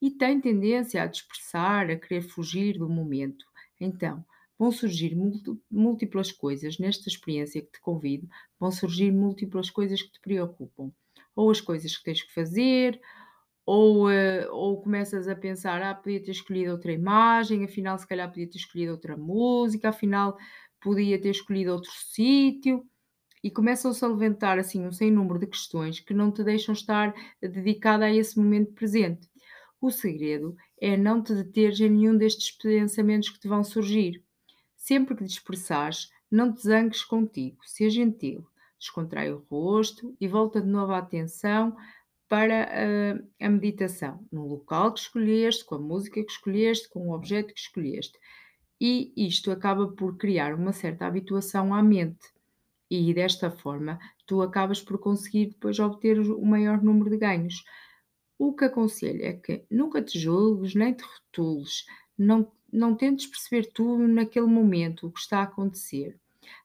e 0.00 0.10
tem 0.10 0.40
tendência 0.40 1.02
a 1.02 1.06
dispersar, 1.06 1.90
a 1.90 1.96
querer 1.96 2.22
fugir 2.22 2.78
do 2.78 2.88
momento. 2.88 3.44
Então, 3.80 4.24
vão 4.58 4.70
surgir 4.70 5.16
múltiplas 5.70 6.30
coisas 6.30 6.78
nesta 6.78 7.08
experiência 7.08 7.62
que 7.62 7.72
te 7.72 7.80
convido, 7.80 8.28
vão 8.60 8.70
surgir 8.70 9.10
múltiplas 9.10 9.70
coisas 9.70 10.02
que 10.02 10.12
te 10.12 10.20
preocupam 10.20 10.92
ou 11.34 11.50
as 11.50 11.60
coisas 11.60 11.96
que 11.96 12.04
tens 12.04 12.22
que 12.22 12.32
fazer, 12.32 13.00
ou, 13.66 14.08
uh, 14.08 14.48
ou 14.50 14.82
começas 14.82 15.28
a 15.28 15.36
pensar, 15.36 15.82
ah, 15.82 15.94
podia 15.94 16.22
ter 16.22 16.32
escolhido 16.32 16.72
outra 16.72 16.92
imagem, 16.92 17.64
afinal, 17.64 17.98
se 17.98 18.06
calhar 18.06 18.28
podia 18.28 18.48
ter 18.48 18.58
escolhido 18.58 18.92
outra 18.92 19.16
música, 19.16 19.90
afinal, 19.90 20.36
podia 20.80 21.20
ter 21.20 21.30
escolhido 21.30 21.72
outro 21.72 21.90
sítio, 21.92 22.84
e 23.42 23.50
começam-se 23.50 24.04
a 24.04 24.08
levantar 24.08 24.58
assim 24.58 24.86
um 24.86 24.92
sem 24.92 25.10
número 25.10 25.38
de 25.40 25.48
questões 25.48 25.98
que 25.98 26.14
não 26.14 26.30
te 26.30 26.44
deixam 26.44 26.72
estar 26.72 27.12
dedicada 27.40 28.04
a 28.04 28.14
esse 28.14 28.38
momento 28.38 28.72
presente. 28.72 29.28
O 29.80 29.90
segredo 29.90 30.56
é 30.80 30.96
não 30.96 31.20
te 31.20 31.34
deteres 31.34 31.80
em 31.80 31.90
nenhum 31.90 32.16
destes 32.16 32.52
pensamentos 32.52 33.30
que 33.30 33.40
te 33.40 33.48
vão 33.48 33.64
surgir. 33.64 34.22
Sempre 34.76 35.16
que 35.16 35.24
dispersares, 35.24 36.08
não 36.30 36.52
te 36.52 36.62
zangues 36.62 37.02
contigo, 37.02 37.58
seja 37.64 37.96
gentil, 37.96 38.46
descontrai 38.82 39.32
o 39.32 39.44
rosto 39.50 40.14
e 40.20 40.28
volta 40.28 40.60
de 40.60 40.68
novo 40.68 40.92
a 40.92 40.98
atenção 40.98 41.76
para 42.28 42.64
a, 42.64 43.46
a 43.46 43.50
meditação, 43.50 44.26
no 44.30 44.46
local 44.46 44.92
que 44.92 45.00
escolheste, 45.00 45.64
com 45.64 45.76
a 45.76 45.78
música 45.78 46.22
que 46.24 46.32
escolheste, 46.32 46.88
com 46.88 47.08
o 47.08 47.14
objeto 47.14 47.52
que 47.54 47.60
escolheste. 47.60 48.18
E 48.80 49.12
isto 49.16 49.50
acaba 49.50 49.86
por 49.88 50.16
criar 50.16 50.54
uma 50.54 50.72
certa 50.72 51.06
habituação 51.06 51.72
à 51.72 51.82
mente. 51.82 52.26
E 52.90 53.14
desta 53.14 53.50
forma, 53.50 53.98
tu 54.26 54.42
acabas 54.42 54.80
por 54.80 54.98
conseguir 54.98 55.46
depois 55.46 55.78
obter 55.78 56.18
o 56.18 56.44
maior 56.44 56.82
número 56.82 57.10
de 57.10 57.18
ganhos. 57.18 57.62
O 58.38 58.54
que 58.54 58.64
aconselho 58.64 59.24
é 59.24 59.34
que 59.34 59.64
nunca 59.70 60.02
te 60.02 60.18
julgues 60.18 60.74
nem 60.74 60.92
te 60.92 61.04
rotules, 61.04 61.84
não, 62.18 62.50
não 62.72 62.96
tentes 62.96 63.26
perceber 63.26 63.70
tudo 63.72 64.08
naquele 64.08 64.46
momento, 64.46 65.06
o 65.06 65.12
que 65.12 65.20
está 65.20 65.40
a 65.40 65.44
acontecer. 65.44 66.18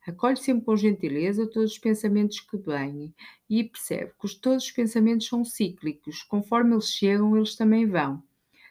Acolhe 0.05 0.37
sempre 0.37 0.65
com 0.65 0.75
gentileza 0.75 1.47
todos 1.47 1.73
os 1.73 1.77
pensamentos 1.77 2.39
que 2.39 2.57
vêm 2.57 3.13
e 3.49 3.63
percebe 3.63 4.11
que 4.19 4.39
todos 4.39 4.65
os 4.65 4.71
pensamentos 4.71 5.27
são 5.27 5.43
cíclicos, 5.43 6.23
conforme 6.23 6.73
eles 6.73 6.89
chegam, 6.89 7.35
eles 7.35 7.55
também 7.55 7.85
vão. 7.85 8.23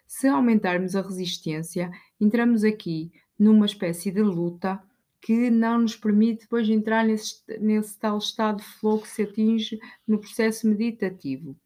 Se 0.07 0.29
aumentarmos 0.29 0.95
a 0.95 1.03
resistência, 1.03 1.91
entramos 2.21 2.65
aqui 2.65 3.11
numa 3.39 3.67
espécie 3.67 4.11
de 4.11 4.23
luta 4.23 4.83
que 5.21 5.51
não 5.51 5.81
nos 5.81 5.97
permite 5.97 6.43
depois 6.43 6.69
entrar 6.69 7.05
nesse, 7.05 7.43
nesse 7.59 7.99
tal 7.99 8.19
estado 8.19 8.59
de 8.59 8.65
flow 8.65 9.01
que 9.01 9.09
se 9.09 9.23
atinge 9.23 9.79
no 10.07 10.19
processo 10.19 10.69
meditativo. 10.69 11.57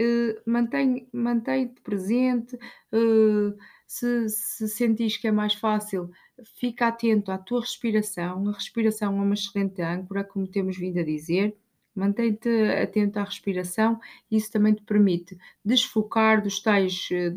Uh, 0.00 0.38
mantém, 0.44 1.08
mantém-te 1.12 1.80
presente, 1.80 2.54
uh, 2.56 3.56
se, 3.86 4.28
se 4.28 4.68
sentis 4.68 5.16
que 5.16 5.26
é 5.26 5.32
mais 5.32 5.54
fácil, 5.54 6.10
fica 6.56 6.88
atento 6.88 7.30
à 7.30 7.38
tua 7.38 7.60
respiração. 7.60 8.48
A 8.48 8.52
respiração 8.52 9.18
é 9.18 9.22
uma 9.22 9.34
excelente 9.34 9.82
âncora, 9.82 10.24
como 10.24 10.46
temos 10.46 10.76
vindo 10.76 10.98
a 10.98 11.04
dizer. 11.04 11.56
Mantém-te 11.94 12.48
atento 12.80 13.18
à 13.18 13.24
respiração, 13.24 13.98
isso 14.30 14.52
também 14.52 14.72
te 14.72 14.82
permite 14.82 15.36
desfocar 15.64 16.40
dos 16.40 16.60
tais, 16.60 17.08
eh, 17.10 17.30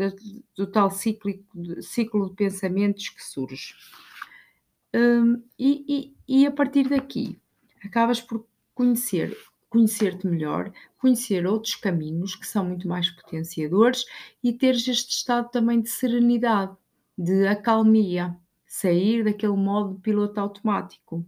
do 0.55 0.67
tal 0.67 0.91
ciclo, 0.91 1.33
ciclo 1.81 2.29
de 2.29 2.35
pensamentos 2.35 3.09
que 3.09 3.23
surge. 3.23 3.73
Um, 4.93 5.41
e, 5.57 6.13
e, 6.27 6.41
e 6.43 6.45
a 6.45 6.51
partir 6.51 6.89
daqui 6.89 7.39
acabas 7.83 8.21
por 8.21 8.45
conhecer 8.75 9.35
conhecer-te 9.71 10.27
melhor, 10.27 10.69
conhecer 10.97 11.47
outros 11.47 11.75
caminhos 11.75 12.35
que 12.35 12.45
são 12.45 12.65
muito 12.65 12.87
mais 12.89 13.09
potenciadores 13.09 14.05
e 14.43 14.51
teres 14.51 14.85
este 14.85 15.13
estado 15.13 15.49
também 15.49 15.79
de 15.79 15.89
serenidade, 15.89 16.75
de 17.17 17.47
acalmia, 17.47 18.37
sair 18.71 19.21
daquele 19.21 19.57
modo 19.57 19.95
de 19.95 20.01
piloto 20.01 20.39
automático. 20.39 21.25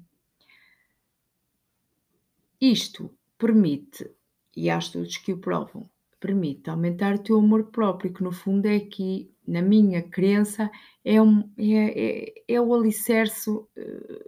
Isto 2.59 3.13
permite, 3.38 4.09
e 4.55 4.69
há 4.69 4.77
estudos 4.77 5.17
que 5.17 5.33
o 5.33 5.38
provam, 5.38 5.89
permite 6.21 6.69
aumentar 6.69 7.15
o 7.15 7.19
teu 7.19 7.38
amor 7.38 7.65
próprio, 7.65 8.13
que 8.13 8.23
no 8.23 8.31
fundo 8.31 8.65
é 8.65 8.77
aqui, 8.77 9.29
na 9.45 9.62
minha 9.62 10.01
crença, 10.01 10.71
é, 11.03 11.21
um, 11.21 11.51
é, 11.57 12.29
é, 12.29 12.43
é 12.47 12.62
o 12.62 12.73
alicerce, 12.73 13.51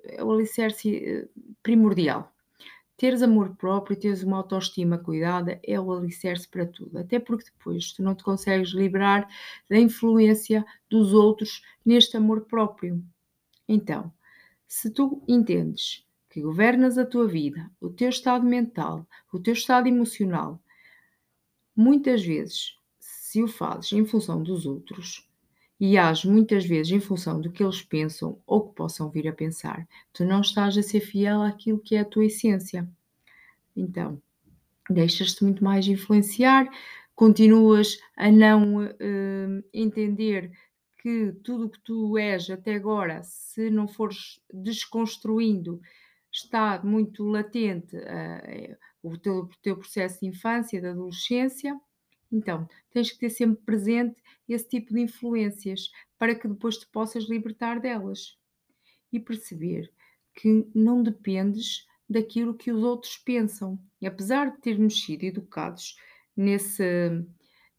é 0.03 0.21
o 0.21 0.29
alicerce 0.29 0.93
eh, 0.93 1.29
primordial 1.63 2.34
teres 2.97 3.21
amor 3.21 3.55
próprio, 3.55 3.97
teres 3.97 4.23
uma 4.23 4.37
autoestima 4.37 4.97
cuidada 4.97 5.59
é 5.63 5.79
o 5.79 5.91
alicerce 5.91 6.47
para 6.47 6.65
tudo. 6.65 6.97
Até 6.97 7.19
porque 7.19 7.45
depois 7.45 7.91
tu 7.93 8.01
não 8.01 8.15
te 8.15 8.23
consegues 8.23 8.69
livrar 8.69 9.27
da 9.69 9.77
influência 9.77 10.65
dos 10.89 11.13
outros 11.13 11.61
neste 11.85 12.17
amor 12.17 12.41
próprio. 12.41 13.03
Então, 13.67 14.11
se 14.67 14.89
tu 14.89 15.23
entendes 15.27 16.05
que 16.29 16.41
governas 16.41 16.97
a 16.97 17.05
tua 17.05 17.27
vida, 17.27 17.71
o 17.79 17.89
teu 17.89 18.09
estado 18.09 18.45
mental, 18.45 19.07
o 19.31 19.39
teu 19.39 19.53
estado 19.53 19.87
emocional, 19.87 20.61
muitas 21.75 22.23
vezes, 22.23 22.77
se 22.99 23.41
o 23.43 23.47
fazes 23.47 23.91
em 23.93 24.05
função 24.05 24.41
dos 24.41 24.65
outros, 24.65 25.29
e 25.79 25.97
age 25.97 26.27
muitas 26.27 26.65
vezes 26.65 26.91
em 26.91 26.99
função 26.99 27.41
do 27.41 27.51
que 27.51 27.63
eles 27.63 27.81
pensam 27.81 28.39
ou 28.45 28.69
que 28.69 28.75
possam 28.75 29.09
vir 29.09 29.27
a 29.27 29.33
pensar, 29.33 29.87
tu 30.13 30.23
não 30.23 30.41
estás 30.41 30.77
a 30.77 30.83
ser 30.83 31.01
fiel 31.01 31.41
àquilo 31.41 31.79
que 31.79 31.95
é 31.95 31.99
a 31.99 32.05
tua 32.05 32.25
essência. 32.25 32.87
Então, 33.75 34.21
deixas-te 34.89 35.43
muito 35.43 35.63
mais 35.63 35.87
influenciar 35.87 36.69
continuas 37.15 37.97
a 38.15 38.29
não 38.29 38.83
uh, 38.85 39.63
entender 39.73 40.51
que 41.01 41.31
tudo 41.43 41.65
o 41.65 41.69
que 41.69 41.79
tu 41.79 42.17
és 42.17 42.49
até 42.49 42.75
agora, 42.75 43.23
se 43.23 43.69
não 43.69 43.87
fores 43.87 44.39
desconstruindo, 44.53 45.79
está 46.31 46.81
muito 46.83 47.23
latente 47.23 47.95
uh, 47.95 48.77
o 49.01 49.17
teu, 49.17 49.49
teu 49.61 49.77
processo 49.77 50.19
de 50.19 50.27
infância, 50.27 50.81
de 50.81 50.87
adolescência. 50.87 51.79
Então, 52.35 52.67
tens 52.91 53.11
que 53.11 53.19
ter 53.19 53.29
sempre 53.29 53.63
presente 53.63 54.21
esse 54.47 54.67
tipo 54.67 54.93
de 54.93 54.99
influências 54.99 55.89
para 56.19 56.35
que 56.35 56.49
depois 56.49 56.77
te 56.77 56.85
possas 56.87 57.29
libertar 57.29 57.79
delas 57.79 58.37
e 59.11 59.21
perceber 59.21 59.89
que 60.33 60.67
não 60.75 61.01
dependes 61.01 61.87
daquilo 62.09 62.53
que 62.53 62.73
os 62.73 62.83
outros 62.83 63.15
pensam. 63.15 63.79
E 64.01 64.05
apesar 64.05 64.51
de 64.51 64.59
termos 64.59 65.01
sido 65.01 65.23
educados 65.23 65.95
nesse, 66.35 66.83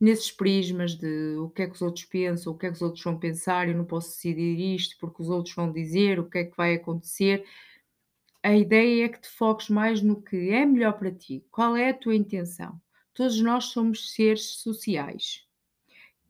nesses 0.01 0.31
prismas 0.31 0.95
de 0.95 1.37
o 1.37 1.51
que 1.51 1.63
é 1.63 1.67
que 1.67 1.75
os 1.75 1.83
outros 1.83 2.07
pensam, 2.07 2.55
o 2.55 2.57
que 2.57 2.65
é 2.65 2.71
que 2.71 2.77
os 2.77 2.83
outros 2.83 3.05
vão 3.05 3.19
pensar, 3.19 3.69
eu 3.69 3.77
não 3.77 3.85
posso 3.85 4.09
decidir 4.09 4.75
isto 4.75 4.97
porque 4.99 5.21
os 5.21 5.29
outros 5.29 5.55
vão 5.55 5.71
dizer, 5.71 6.19
o 6.19 6.31
que 6.31 6.39
é 6.39 6.45
que 6.45 6.57
vai 6.57 6.75
acontecer. 6.75 7.45
A 8.43 8.57
ideia 8.57 9.05
é 9.05 9.09
que 9.11 9.21
te 9.21 9.29
foques 9.29 9.69
mais 9.69 10.01
no 10.01 10.23
que 10.23 10.49
é 10.49 10.65
melhor 10.65 10.95
para 10.99 11.15
ti, 11.15 11.45
qual 11.51 11.77
é 11.77 11.91
a 11.91 11.95
tua 11.95 12.15
intenção. 12.17 12.81
Todos 13.17 13.41
nós 13.41 13.65
somos 13.67 14.13
seres 14.13 14.61
sociais 14.61 15.45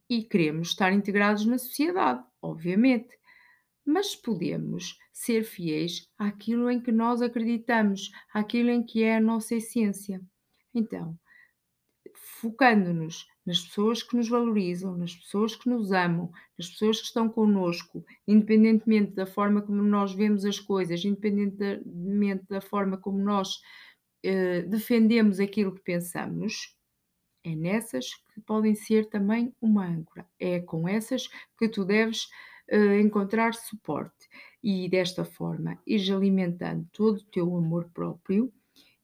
e 0.09 0.23
queremos 0.23 0.69
estar 0.69 0.93
integrados 0.93 1.45
na 1.45 1.59
sociedade, 1.59 2.25
obviamente 2.41 3.17
mas 3.87 4.17
podemos 4.17 4.99
ser 5.13 5.45
fiéis 5.45 6.11
àquilo 6.19 6.69
em 6.69 6.81
que 6.81 6.91
nós 6.91 7.23
acreditamos, 7.23 8.11
àquilo 8.35 8.71
em 8.71 8.83
que 8.83 9.05
é 9.05 9.17
a 9.17 9.21
nossa 9.21 9.55
essência. 9.55 10.21
Então, 10.75 11.17
focando-nos 12.41 13.29
nas 13.47 13.61
pessoas 13.61 14.03
que 14.03 14.17
nos 14.17 14.29
valorizam, 14.29 14.99
nas 14.99 15.15
pessoas 15.15 15.55
que 15.55 15.71
nos 15.71 15.93
amam, 15.93 16.33
nas 16.59 16.69
pessoas 16.69 16.99
que 16.99 17.07
estão 17.07 17.29
connosco, 17.29 18.05
independentemente 18.27 19.13
da 19.13 19.25
forma 19.25 19.63
como 19.63 19.81
nós 19.83 20.13
vemos 20.13 20.45
as 20.45 20.59
coisas, 20.59 21.05
independentemente 21.05 22.45
da 22.49 22.61
forma 22.61 22.99
como 22.99 23.19
nós 23.19 23.61
eh, 24.25 24.63
defendemos 24.63 25.39
aquilo 25.39 25.73
que 25.73 25.83
pensamos, 25.83 26.76
é 27.47 27.55
nessas 27.55 28.15
que 28.35 28.41
podem 28.41 28.75
ser 28.75 29.07
também 29.07 29.55
uma 29.61 29.87
âncora. 29.87 30.27
É 30.39 30.59
com 30.59 30.89
essas 30.89 31.29
que 31.57 31.69
tu 31.69 31.85
deves 31.85 32.25
uh, 32.73 32.99
encontrar 33.01 33.55
suporte 33.55 34.29
e 34.63 34.89
desta 34.89 35.25
forma 35.25 35.79
ires 35.87 36.11
alimentando 36.11 36.87
todo 36.93 37.19
o 37.19 37.25
teu 37.25 37.57
amor 37.57 37.89
próprio 37.95 38.53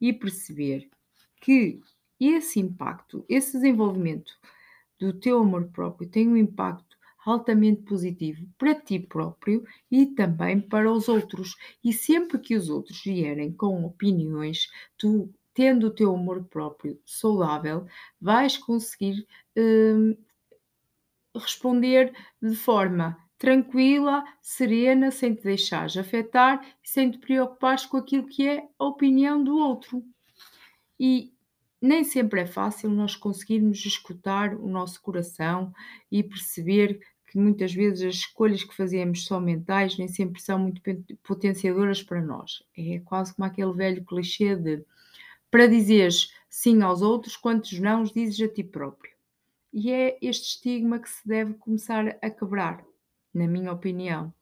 e 0.00 0.12
perceber 0.12 0.90
que 1.40 1.80
esse 2.18 2.58
impacto, 2.58 3.24
esse 3.28 3.52
desenvolvimento 3.52 4.32
do 4.98 5.12
teu 5.12 5.38
amor 5.38 5.68
próprio 5.68 6.08
tem 6.08 6.28
um 6.28 6.36
impacto 6.36 6.96
altamente 7.24 7.82
positivo 7.82 8.44
para 8.58 8.74
ti 8.74 8.98
próprio 8.98 9.64
e 9.90 10.06
também 10.06 10.60
para 10.60 10.90
os 10.90 11.08
outros. 11.08 11.56
E 11.84 11.92
sempre 11.92 12.38
que 12.38 12.56
os 12.56 12.68
outros 12.68 13.00
vierem 13.02 13.52
com 13.52 13.84
opiniões, 13.84 14.68
tu, 14.98 15.32
tendo 15.54 15.88
o 15.88 15.90
teu 15.90 16.14
amor 16.14 16.44
próprio 16.44 16.98
saudável, 17.04 17.86
vais 18.20 18.56
conseguir 18.56 19.26
hum, 19.56 20.16
responder 21.34 22.12
de 22.40 22.54
forma 22.54 23.16
tranquila, 23.38 24.24
serena, 24.40 25.10
sem 25.10 25.34
te 25.34 25.42
deixares 25.42 25.96
afetar 25.96 26.64
e 26.82 26.88
sem 26.88 27.10
te 27.10 27.18
preocupares 27.18 27.84
com 27.84 27.96
aquilo 27.96 28.26
que 28.28 28.46
é 28.46 28.68
a 28.78 28.84
opinião 28.84 29.42
do 29.42 29.56
outro. 29.56 30.04
E 30.98 31.32
nem 31.80 32.04
sempre 32.04 32.42
é 32.42 32.46
fácil 32.46 32.88
nós 32.88 33.16
conseguirmos 33.16 33.84
escutar 33.84 34.54
o 34.54 34.68
nosso 34.68 35.02
coração 35.02 35.72
e 36.08 36.22
perceber 36.22 37.00
que 37.26 37.36
muitas 37.36 37.74
vezes 37.74 38.02
as 38.02 38.14
escolhas 38.14 38.62
que 38.62 38.76
fazemos 38.76 39.26
são 39.26 39.40
mentais, 39.40 39.98
nem 39.98 40.06
sempre 40.06 40.40
são 40.40 40.58
muito 40.58 40.80
potenciadoras 41.24 42.00
para 42.00 42.22
nós. 42.22 42.62
É 42.78 43.00
quase 43.00 43.34
como 43.34 43.46
aquele 43.46 43.72
velho 43.72 44.04
clichê 44.04 44.54
de 44.54 44.84
para 45.52 45.68
dizeres 45.68 46.32
sim 46.48 46.80
aos 46.82 47.02
outros, 47.02 47.36
quantos 47.36 47.78
não 47.78 48.02
os 48.02 48.10
dizes 48.10 48.40
a 48.40 48.50
ti 48.50 48.64
próprio. 48.64 49.12
E 49.70 49.92
é 49.92 50.18
este 50.22 50.56
estigma 50.56 50.98
que 50.98 51.10
se 51.10 51.28
deve 51.28 51.52
começar 51.54 52.18
a 52.22 52.30
quebrar 52.30 52.82
na 53.34 53.46
minha 53.46 53.70
opinião. 53.70 54.32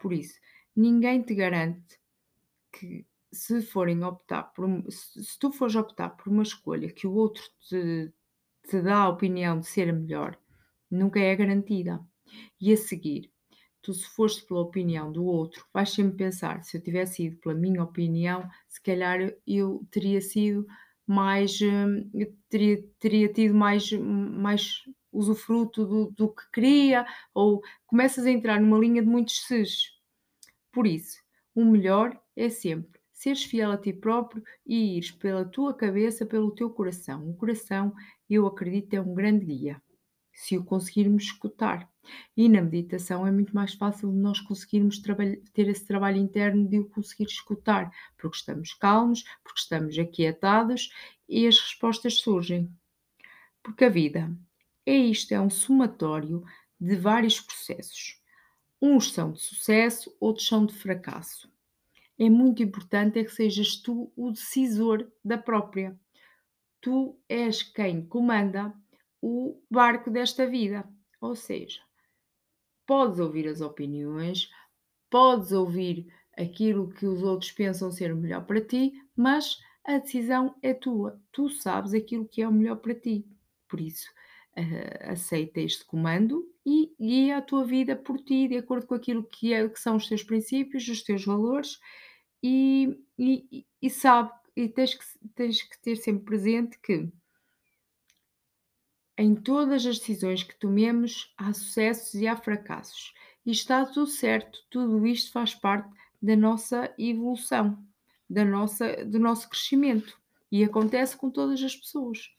Por 0.00 0.12
isso, 0.12 0.38
ninguém 0.74 1.20
te 1.20 1.34
garante 1.34 1.98
que 2.70 3.04
se 3.32 3.60
forem 3.60 4.04
optar 4.04 4.44
por 4.52 4.68
se 4.88 5.36
tu 5.38 5.50
fores 5.50 5.74
optar 5.74 6.10
por 6.10 6.28
uma 6.28 6.44
escolha 6.44 6.92
que 6.92 7.08
o 7.08 7.14
outro 7.14 7.42
te, 7.68 8.12
te 8.68 8.80
dá 8.80 8.98
a 8.98 9.08
opinião 9.08 9.58
de 9.58 9.66
ser 9.66 9.92
melhor, 9.92 10.38
nunca 10.88 11.18
é 11.18 11.34
garantida. 11.34 12.00
E 12.60 12.72
a 12.72 12.76
seguir, 12.76 13.31
tu 13.82 13.92
se 13.92 14.06
foste 14.06 14.46
pela 14.46 14.60
opinião 14.60 15.10
do 15.10 15.24
outro, 15.24 15.66
vais 15.72 15.90
sempre 15.90 16.16
pensar, 16.16 16.62
se 16.62 16.76
eu 16.76 16.82
tivesse 16.82 17.24
ido 17.24 17.36
pela 17.38 17.54
minha 17.54 17.82
opinião, 17.82 18.48
se 18.68 18.80
calhar 18.80 19.18
eu 19.46 19.84
teria 19.90 20.20
sido 20.20 20.66
mais, 21.06 21.60
hum, 21.60 22.10
teria, 22.48 22.82
teria 22.98 23.32
tido 23.32 23.54
mais, 23.54 23.90
mais 23.92 24.82
usufruto 25.12 25.84
do, 25.84 26.10
do 26.12 26.28
que 26.32 26.50
queria, 26.52 27.04
ou 27.34 27.60
começas 27.86 28.24
a 28.24 28.30
entrar 28.30 28.60
numa 28.60 28.78
linha 28.78 29.02
de 29.02 29.08
muitos 29.08 29.44
ses. 29.46 29.90
Por 30.72 30.86
isso, 30.86 31.20
o 31.54 31.64
melhor 31.64 32.18
é 32.36 32.48
sempre 32.48 33.02
seres 33.22 33.44
fiel 33.44 33.70
a 33.70 33.78
ti 33.78 33.92
próprio 33.92 34.42
e 34.66 34.96
ires 34.96 35.12
pela 35.12 35.44
tua 35.44 35.72
cabeça, 35.72 36.26
pelo 36.26 36.50
teu 36.50 36.68
coração. 36.68 37.30
O 37.30 37.36
coração, 37.36 37.94
eu 38.28 38.46
acredito, 38.46 38.94
é 38.94 39.00
um 39.00 39.14
grande 39.14 39.46
guia, 39.46 39.80
se 40.32 40.56
o 40.56 40.64
conseguirmos 40.64 41.24
escutar. 41.24 41.90
E 42.36 42.48
na 42.48 42.60
meditação 42.62 43.26
é 43.26 43.30
muito 43.30 43.54
mais 43.54 43.74
fácil 43.74 44.10
de 44.10 44.16
nós 44.16 44.40
conseguirmos 44.40 45.00
ter 45.52 45.68
esse 45.68 45.86
trabalho 45.86 46.16
interno 46.16 46.66
de 46.66 46.80
o 46.80 46.88
conseguir 46.88 47.26
escutar, 47.26 47.92
porque 48.16 48.36
estamos 48.36 48.74
calmos, 48.74 49.24
porque 49.44 49.60
estamos 49.60 49.98
aquietados 49.98 50.90
e 51.28 51.46
as 51.46 51.58
respostas 51.58 52.14
surgem. 52.14 52.70
Porque 53.62 53.84
a 53.84 53.88
vida 53.88 54.36
é 54.84 54.96
isto, 54.96 55.32
é 55.32 55.40
um 55.40 55.50
somatório 55.50 56.42
de 56.80 56.96
vários 56.96 57.40
processos. 57.40 58.20
Uns 58.80 59.12
são 59.12 59.30
de 59.30 59.40
sucesso, 59.40 60.12
outros 60.18 60.48
são 60.48 60.66
de 60.66 60.74
fracasso. 60.74 61.48
É 62.18 62.28
muito 62.28 62.62
importante 62.62 63.18
é 63.18 63.24
que 63.24 63.30
sejas 63.30 63.76
tu 63.76 64.12
o 64.16 64.32
decisor 64.32 65.08
da 65.24 65.38
própria. 65.38 65.98
Tu 66.80 67.16
és 67.28 67.62
quem 67.62 68.04
comanda 68.04 68.74
o 69.22 69.62
barco 69.70 70.10
desta 70.10 70.46
vida. 70.46 70.84
Ou 71.20 71.36
seja, 71.36 71.80
podes 72.84 73.20
ouvir 73.20 73.46
as 73.46 73.60
opiniões, 73.60 74.50
podes 75.08 75.52
ouvir 75.52 76.12
aquilo 76.36 76.88
que 76.88 77.06
os 77.06 77.22
outros 77.22 77.52
pensam 77.52 77.92
ser 77.92 78.14
melhor 78.14 78.44
para 78.44 78.60
ti, 78.60 78.92
mas 79.16 79.58
a 79.84 79.98
decisão 79.98 80.54
é 80.60 80.74
tua. 80.74 81.20
Tu 81.30 81.48
sabes 81.48 81.94
aquilo 81.94 82.26
que 82.28 82.42
é 82.42 82.48
o 82.48 82.52
melhor 82.52 82.76
para 82.76 82.94
ti. 82.94 83.24
Por 83.68 83.80
isso, 83.80 84.08
uh, 84.56 85.10
aceita 85.12 85.60
este 85.60 85.84
comando 85.84 86.44
e 86.66 86.94
guia 86.98 87.38
a 87.38 87.42
tua 87.42 87.64
vida 87.64 87.94
por 87.94 88.18
ti, 88.18 88.48
de 88.48 88.56
acordo 88.56 88.86
com 88.86 88.94
aquilo 88.94 89.24
que, 89.24 89.52
é, 89.52 89.68
que 89.68 89.78
são 89.78 89.96
os 89.96 90.08
teus 90.08 90.22
princípios, 90.22 90.88
os 90.88 91.02
teus 91.02 91.24
valores, 91.24 91.78
e, 92.42 92.98
e, 93.18 93.66
e 93.80 93.90
sabe, 93.90 94.32
e 94.56 94.68
tens 94.68 94.94
que, 94.94 95.04
tens 95.34 95.62
que 95.62 95.80
ter 95.80 95.96
sempre 95.96 96.24
presente 96.24 96.78
que 96.80 97.08
em 99.22 99.36
todas 99.36 99.86
as 99.86 100.00
decisões 100.00 100.42
que 100.42 100.58
tomemos 100.58 101.32
há 101.38 101.52
sucessos 101.52 102.14
e 102.14 102.26
há 102.26 102.34
fracassos. 102.36 103.14
E 103.46 103.52
está 103.52 103.86
tudo 103.86 104.08
certo, 104.08 104.58
tudo 104.68 105.06
isto 105.06 105.30
faz 105.30 105.54
parte 105.54 105.88
da 106.20 106.34
nossa 106.34 106.92
evolução, 106.98 107.78
da 108.28 108.44
nossa, 108.44 109.04
do 109.04 109.20
nosso 109.20 109.48
crescimento. 109.48 110.20
E 110.50 110.64
acontece 110.64 111.16
com 111.16 111.30
todas 111.30 111.62
as 111.62 111.76
pessoas. 111.76 112.34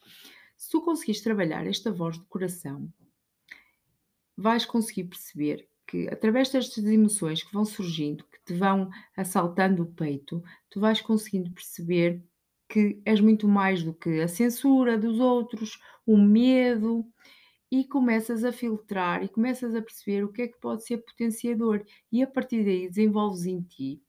Se 0.58 0.69
tu 0.69 0.82
conseguires 0.82 1.22
trabalhar 1.22 1.65
esta 1.65 1.89
voz 1.89 2.17
do 2.17 2.26
coração, 2.26 2.91
vais 4.36 4.65
conseguir 4.65 5.06
perceber 5.06 5.69
que 5.88 6.10
através 6.10 6.50
destas 6.50 6.84
emoções 6.84 7.43
que 7.43 7.54
vão 7.54 7.63
surgindo, 7.63 8.26
que 8.26 8.43
te 8.43 8.54
vão 8.54 8.89
assaltando 9.15 9.84
o 9.84 9.93
peito, 9.93 10.43
tu 10.69 10.82
vais 10.82 11.00
conseguindo 11.00 11.50
perceber 11.52 12.22
que 12.69 13.02
és 13.06 13.19
muito 13.21 13.47
mais 13.47 13.84
do 13.84 13.93
que 13.93 14.21
a 14.21 14.28
censura 14.28 14.97
dos 14.97 15.19
outros, 15.19 15.80
o 16.06 16.17
medo, 16.17 17.06
e 17.73 17.84
começas 17.84 18.43
a 18.43 18.52
filtrar 18.52 19.23
e 19.23 19.28
começas 19.28 19.73
a 19.73 19.82
perceber 19.82 20.23
o 20.23 20.32
que 20.32 20.43
é 20.43 20.47
que 20.47 20.60
pode 20.60 20.86
ser 20.86 20.99
potenciador, 20.99 21.84
e 22.12 22.21
a 22.21 22.28
partir 22.28 22.63
daí 22.63 22.88
desenvolves 22.88 23.45
em 23.45 23.63
ti 23.63 23.99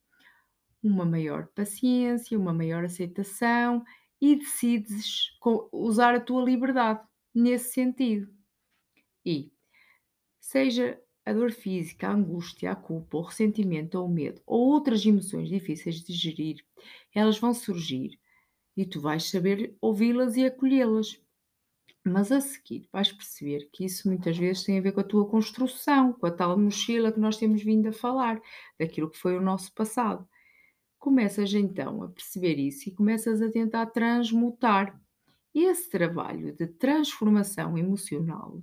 uma 0.83 1.07
maior 1.07 1.47
paciência, 1.55 2.39
uma 2.39 2.53
maior 2.53 2.85
aceitação 2.85 3.83
e 4.21 4.37
decides 4.37 5.31
usar 5.73 6.15
a 6.15 6.21
tua 6.21 6.45
liberdade 6.45 7.01
nesse 7.35 7.73
sentido. 7.73 8.31
E 9.25 9.51
seja 10.39 11.01
a 11.25 11.33
dor 11.33 11.51
física, 11.51 12.07
a 12.07 12.13
angústia, 12.13 12.71
a 12.71 12.77
culpa, 12.77 13.17
o 13.17 13.23
ressentimento 13.23 13.99
ou 13.99 14.05
o 14.07 14.13
medo 14.13 14.43
ou 14.45 14.61
outras 14.61 15.07
emoções 15.07 15.49
difíceis 15.49 16.05
de 16.05 16.13
gerir, 16.13 16.57
elas 17.15 17.39
vão 17.39 17.55
surgir 17.55 18.21
e 18.77 18.85
tu 18.85 19.01
vais 19.01 19.31
saber 19.31 19.77
ouvi-las 19.81 20.37
e 20.37 20.45
acolhê-las. 20.45 21.21
Mas 22.05 22.31
a 22.31 22.41
seguir 22.41 22.87
vais 22.93 23.11
perceber 23.11 23.71
que 23.73 23.85
isso 23.85 24.09
muitas 24.09 24.37
vezes 24.37 24.65
tem 24.65 24.79
a 24.79 24.83
ver 24.83 24.93
com 24.93 25.01
a 25.01 25.05
tua 25.05 25.27
construção, 25.27 26.13
com 26.13 26.27
a 26.27 26.31
tal 26.31 26.59
mochila 26.59 27.11
que 27.11 27.21
nós 27.21 27.39
temos 27.39 27.63
vindo 27.63 27.89
a 27.89 27.93
falar, 27.93 28.41
daquilo 28.79 29.11
que 29.11 29.19
foi 29.19 29.37
o 29.37 29.43
nosso 29.43 29.73
passado. 29.73 30.29
Começas 30.99 31.53
então 31.55 32.03
a 32.03 32.09
perceber 32.09 32.59
isso 32.59 32.89
e 32.89 32.93
começas 32.93 33.41
a 33.41 33.51
tentar 33.51 33.87
transmutar. 33.87 35.01
E 35.55 35.65
esse 35.65 35.89
trabalho 35.89 36.53
de 36.53 36.67
transformação 36.67 37.79
emocional 37.79 38.63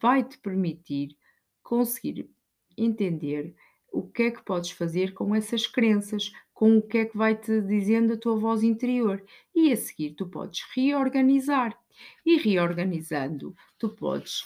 vai-te 0.00 0.38
permitir 0.38 1.16
conseguir 1.62 2.28
entender 2.76 3.54
o 3.90 4.02
que 4.02 4.24
é 4.24 4.30
que 4.30 4.44
podes 4.44 4.72
fazer 4.72 5.14
com 5.14 5.34
essas 5.34 5.66
crenças, 5.66 6.32
com 6.54 6.78
o 6.78 6.82
que 6.82 6.98
é 6.98 7.04
que 7.04 7.18
vai-te 7.18 7.60
dizendo 7.62 8.14
a 8.14 8.16
tua 8.16 8.36
voz 8.36 8.62
interior. 8.62 9.22
E 9.54 9.72
a 9.72 9.76
seguir 9.76 10.14
tu 10.14 10.26
podes 10.28 10.62
reorganizar. 10.74 11.76
E 12.24 12.38
reorganizando, 12.38 13.54
tu 13.78 13.90
podes 13.90 14.44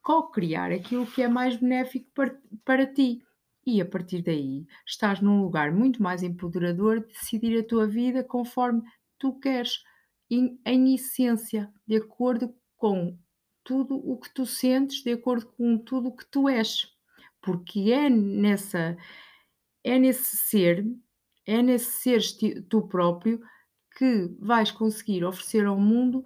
co-criar 0.00 0.72
aquilo 0.72 1.06
que 1.06 1.22
é 1.22 1.28
mais 1.28 1.56
benéfico 1.56 2.08
para, 2.14 2.40
para 2.64 2.86
ti. 2.86 3.22
E 3.66 3.80
a 3.80 3.84
partir 3.84 4.22
daí 4.22 4.66
estás 4.86 5.20
num 5.20 5.42
lugar 5.42 5.70
muito 5.72 6.02
mais 6.02 6.22
empoderador 6.22 7.00
de 7.00 7.08
decidir 7.08 7.58
a 7.58 7.66
tua 7.66 7.86
vida 7.86 8.24
conforme 8.24 8.82
tu 9.18 9.38
queres, 9.38 9.82
em, 10.30 10.58
em 10.64 10.94
essência, 10.94 11.70
de 11.86 11.96
acordo 11.96 12.54
com 12.76 13.18
tudo 13.62 13.96
o 13.96 14.18
que 14.18 14.32
tu 14.32 14.46
sentes, 14.46 15.02
de 15.02 15.12
acordo 15.12 15.46
com 15.48 15.76
tudo 15.76 16.08
o 16.08 16.16
que 16.16 16.24
tu 16.30 16.48
és. 16.48 16.90
Porque 17.42 17.92
é 17.92 18.08
nessa 18.08 18.96
é 19.84 19.98
nesse 19.98 20.36
ser, 20.36 20.84
é 21.48 21.62
nesse 21.62 22.02
seres 22.02 22.36
tu 22.68 22.86
próprio 22.86 23.40
que 23.96 24.30
vais 24.38 24.70
conseguir 24.70 25.24
oferecer 25.24 25.64
ao 25.64 25.80
mundo, 25.80 26.22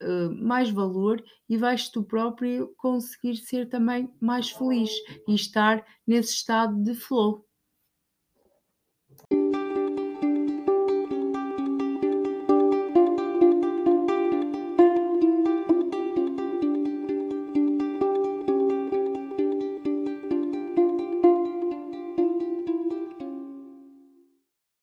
eh, 0.00 0.28
mais 0.28 0.68
valor 0.68 1.24
e 1.48 1.56
vais 1.56 1.88
tu 1.88 2.04
próprio 2.04 2.74
conseguir 2.76 3.36
ser 3.36 3.66
também 3.70 4.12
mais 4.20 4.50
feliz 4.50 4.90
e 5.26 5.34
estar 5.34 5.82
nesse 6.06 6.34
estado 6.34 6.80
de 6.82 6.94
flow. 6.94 7.47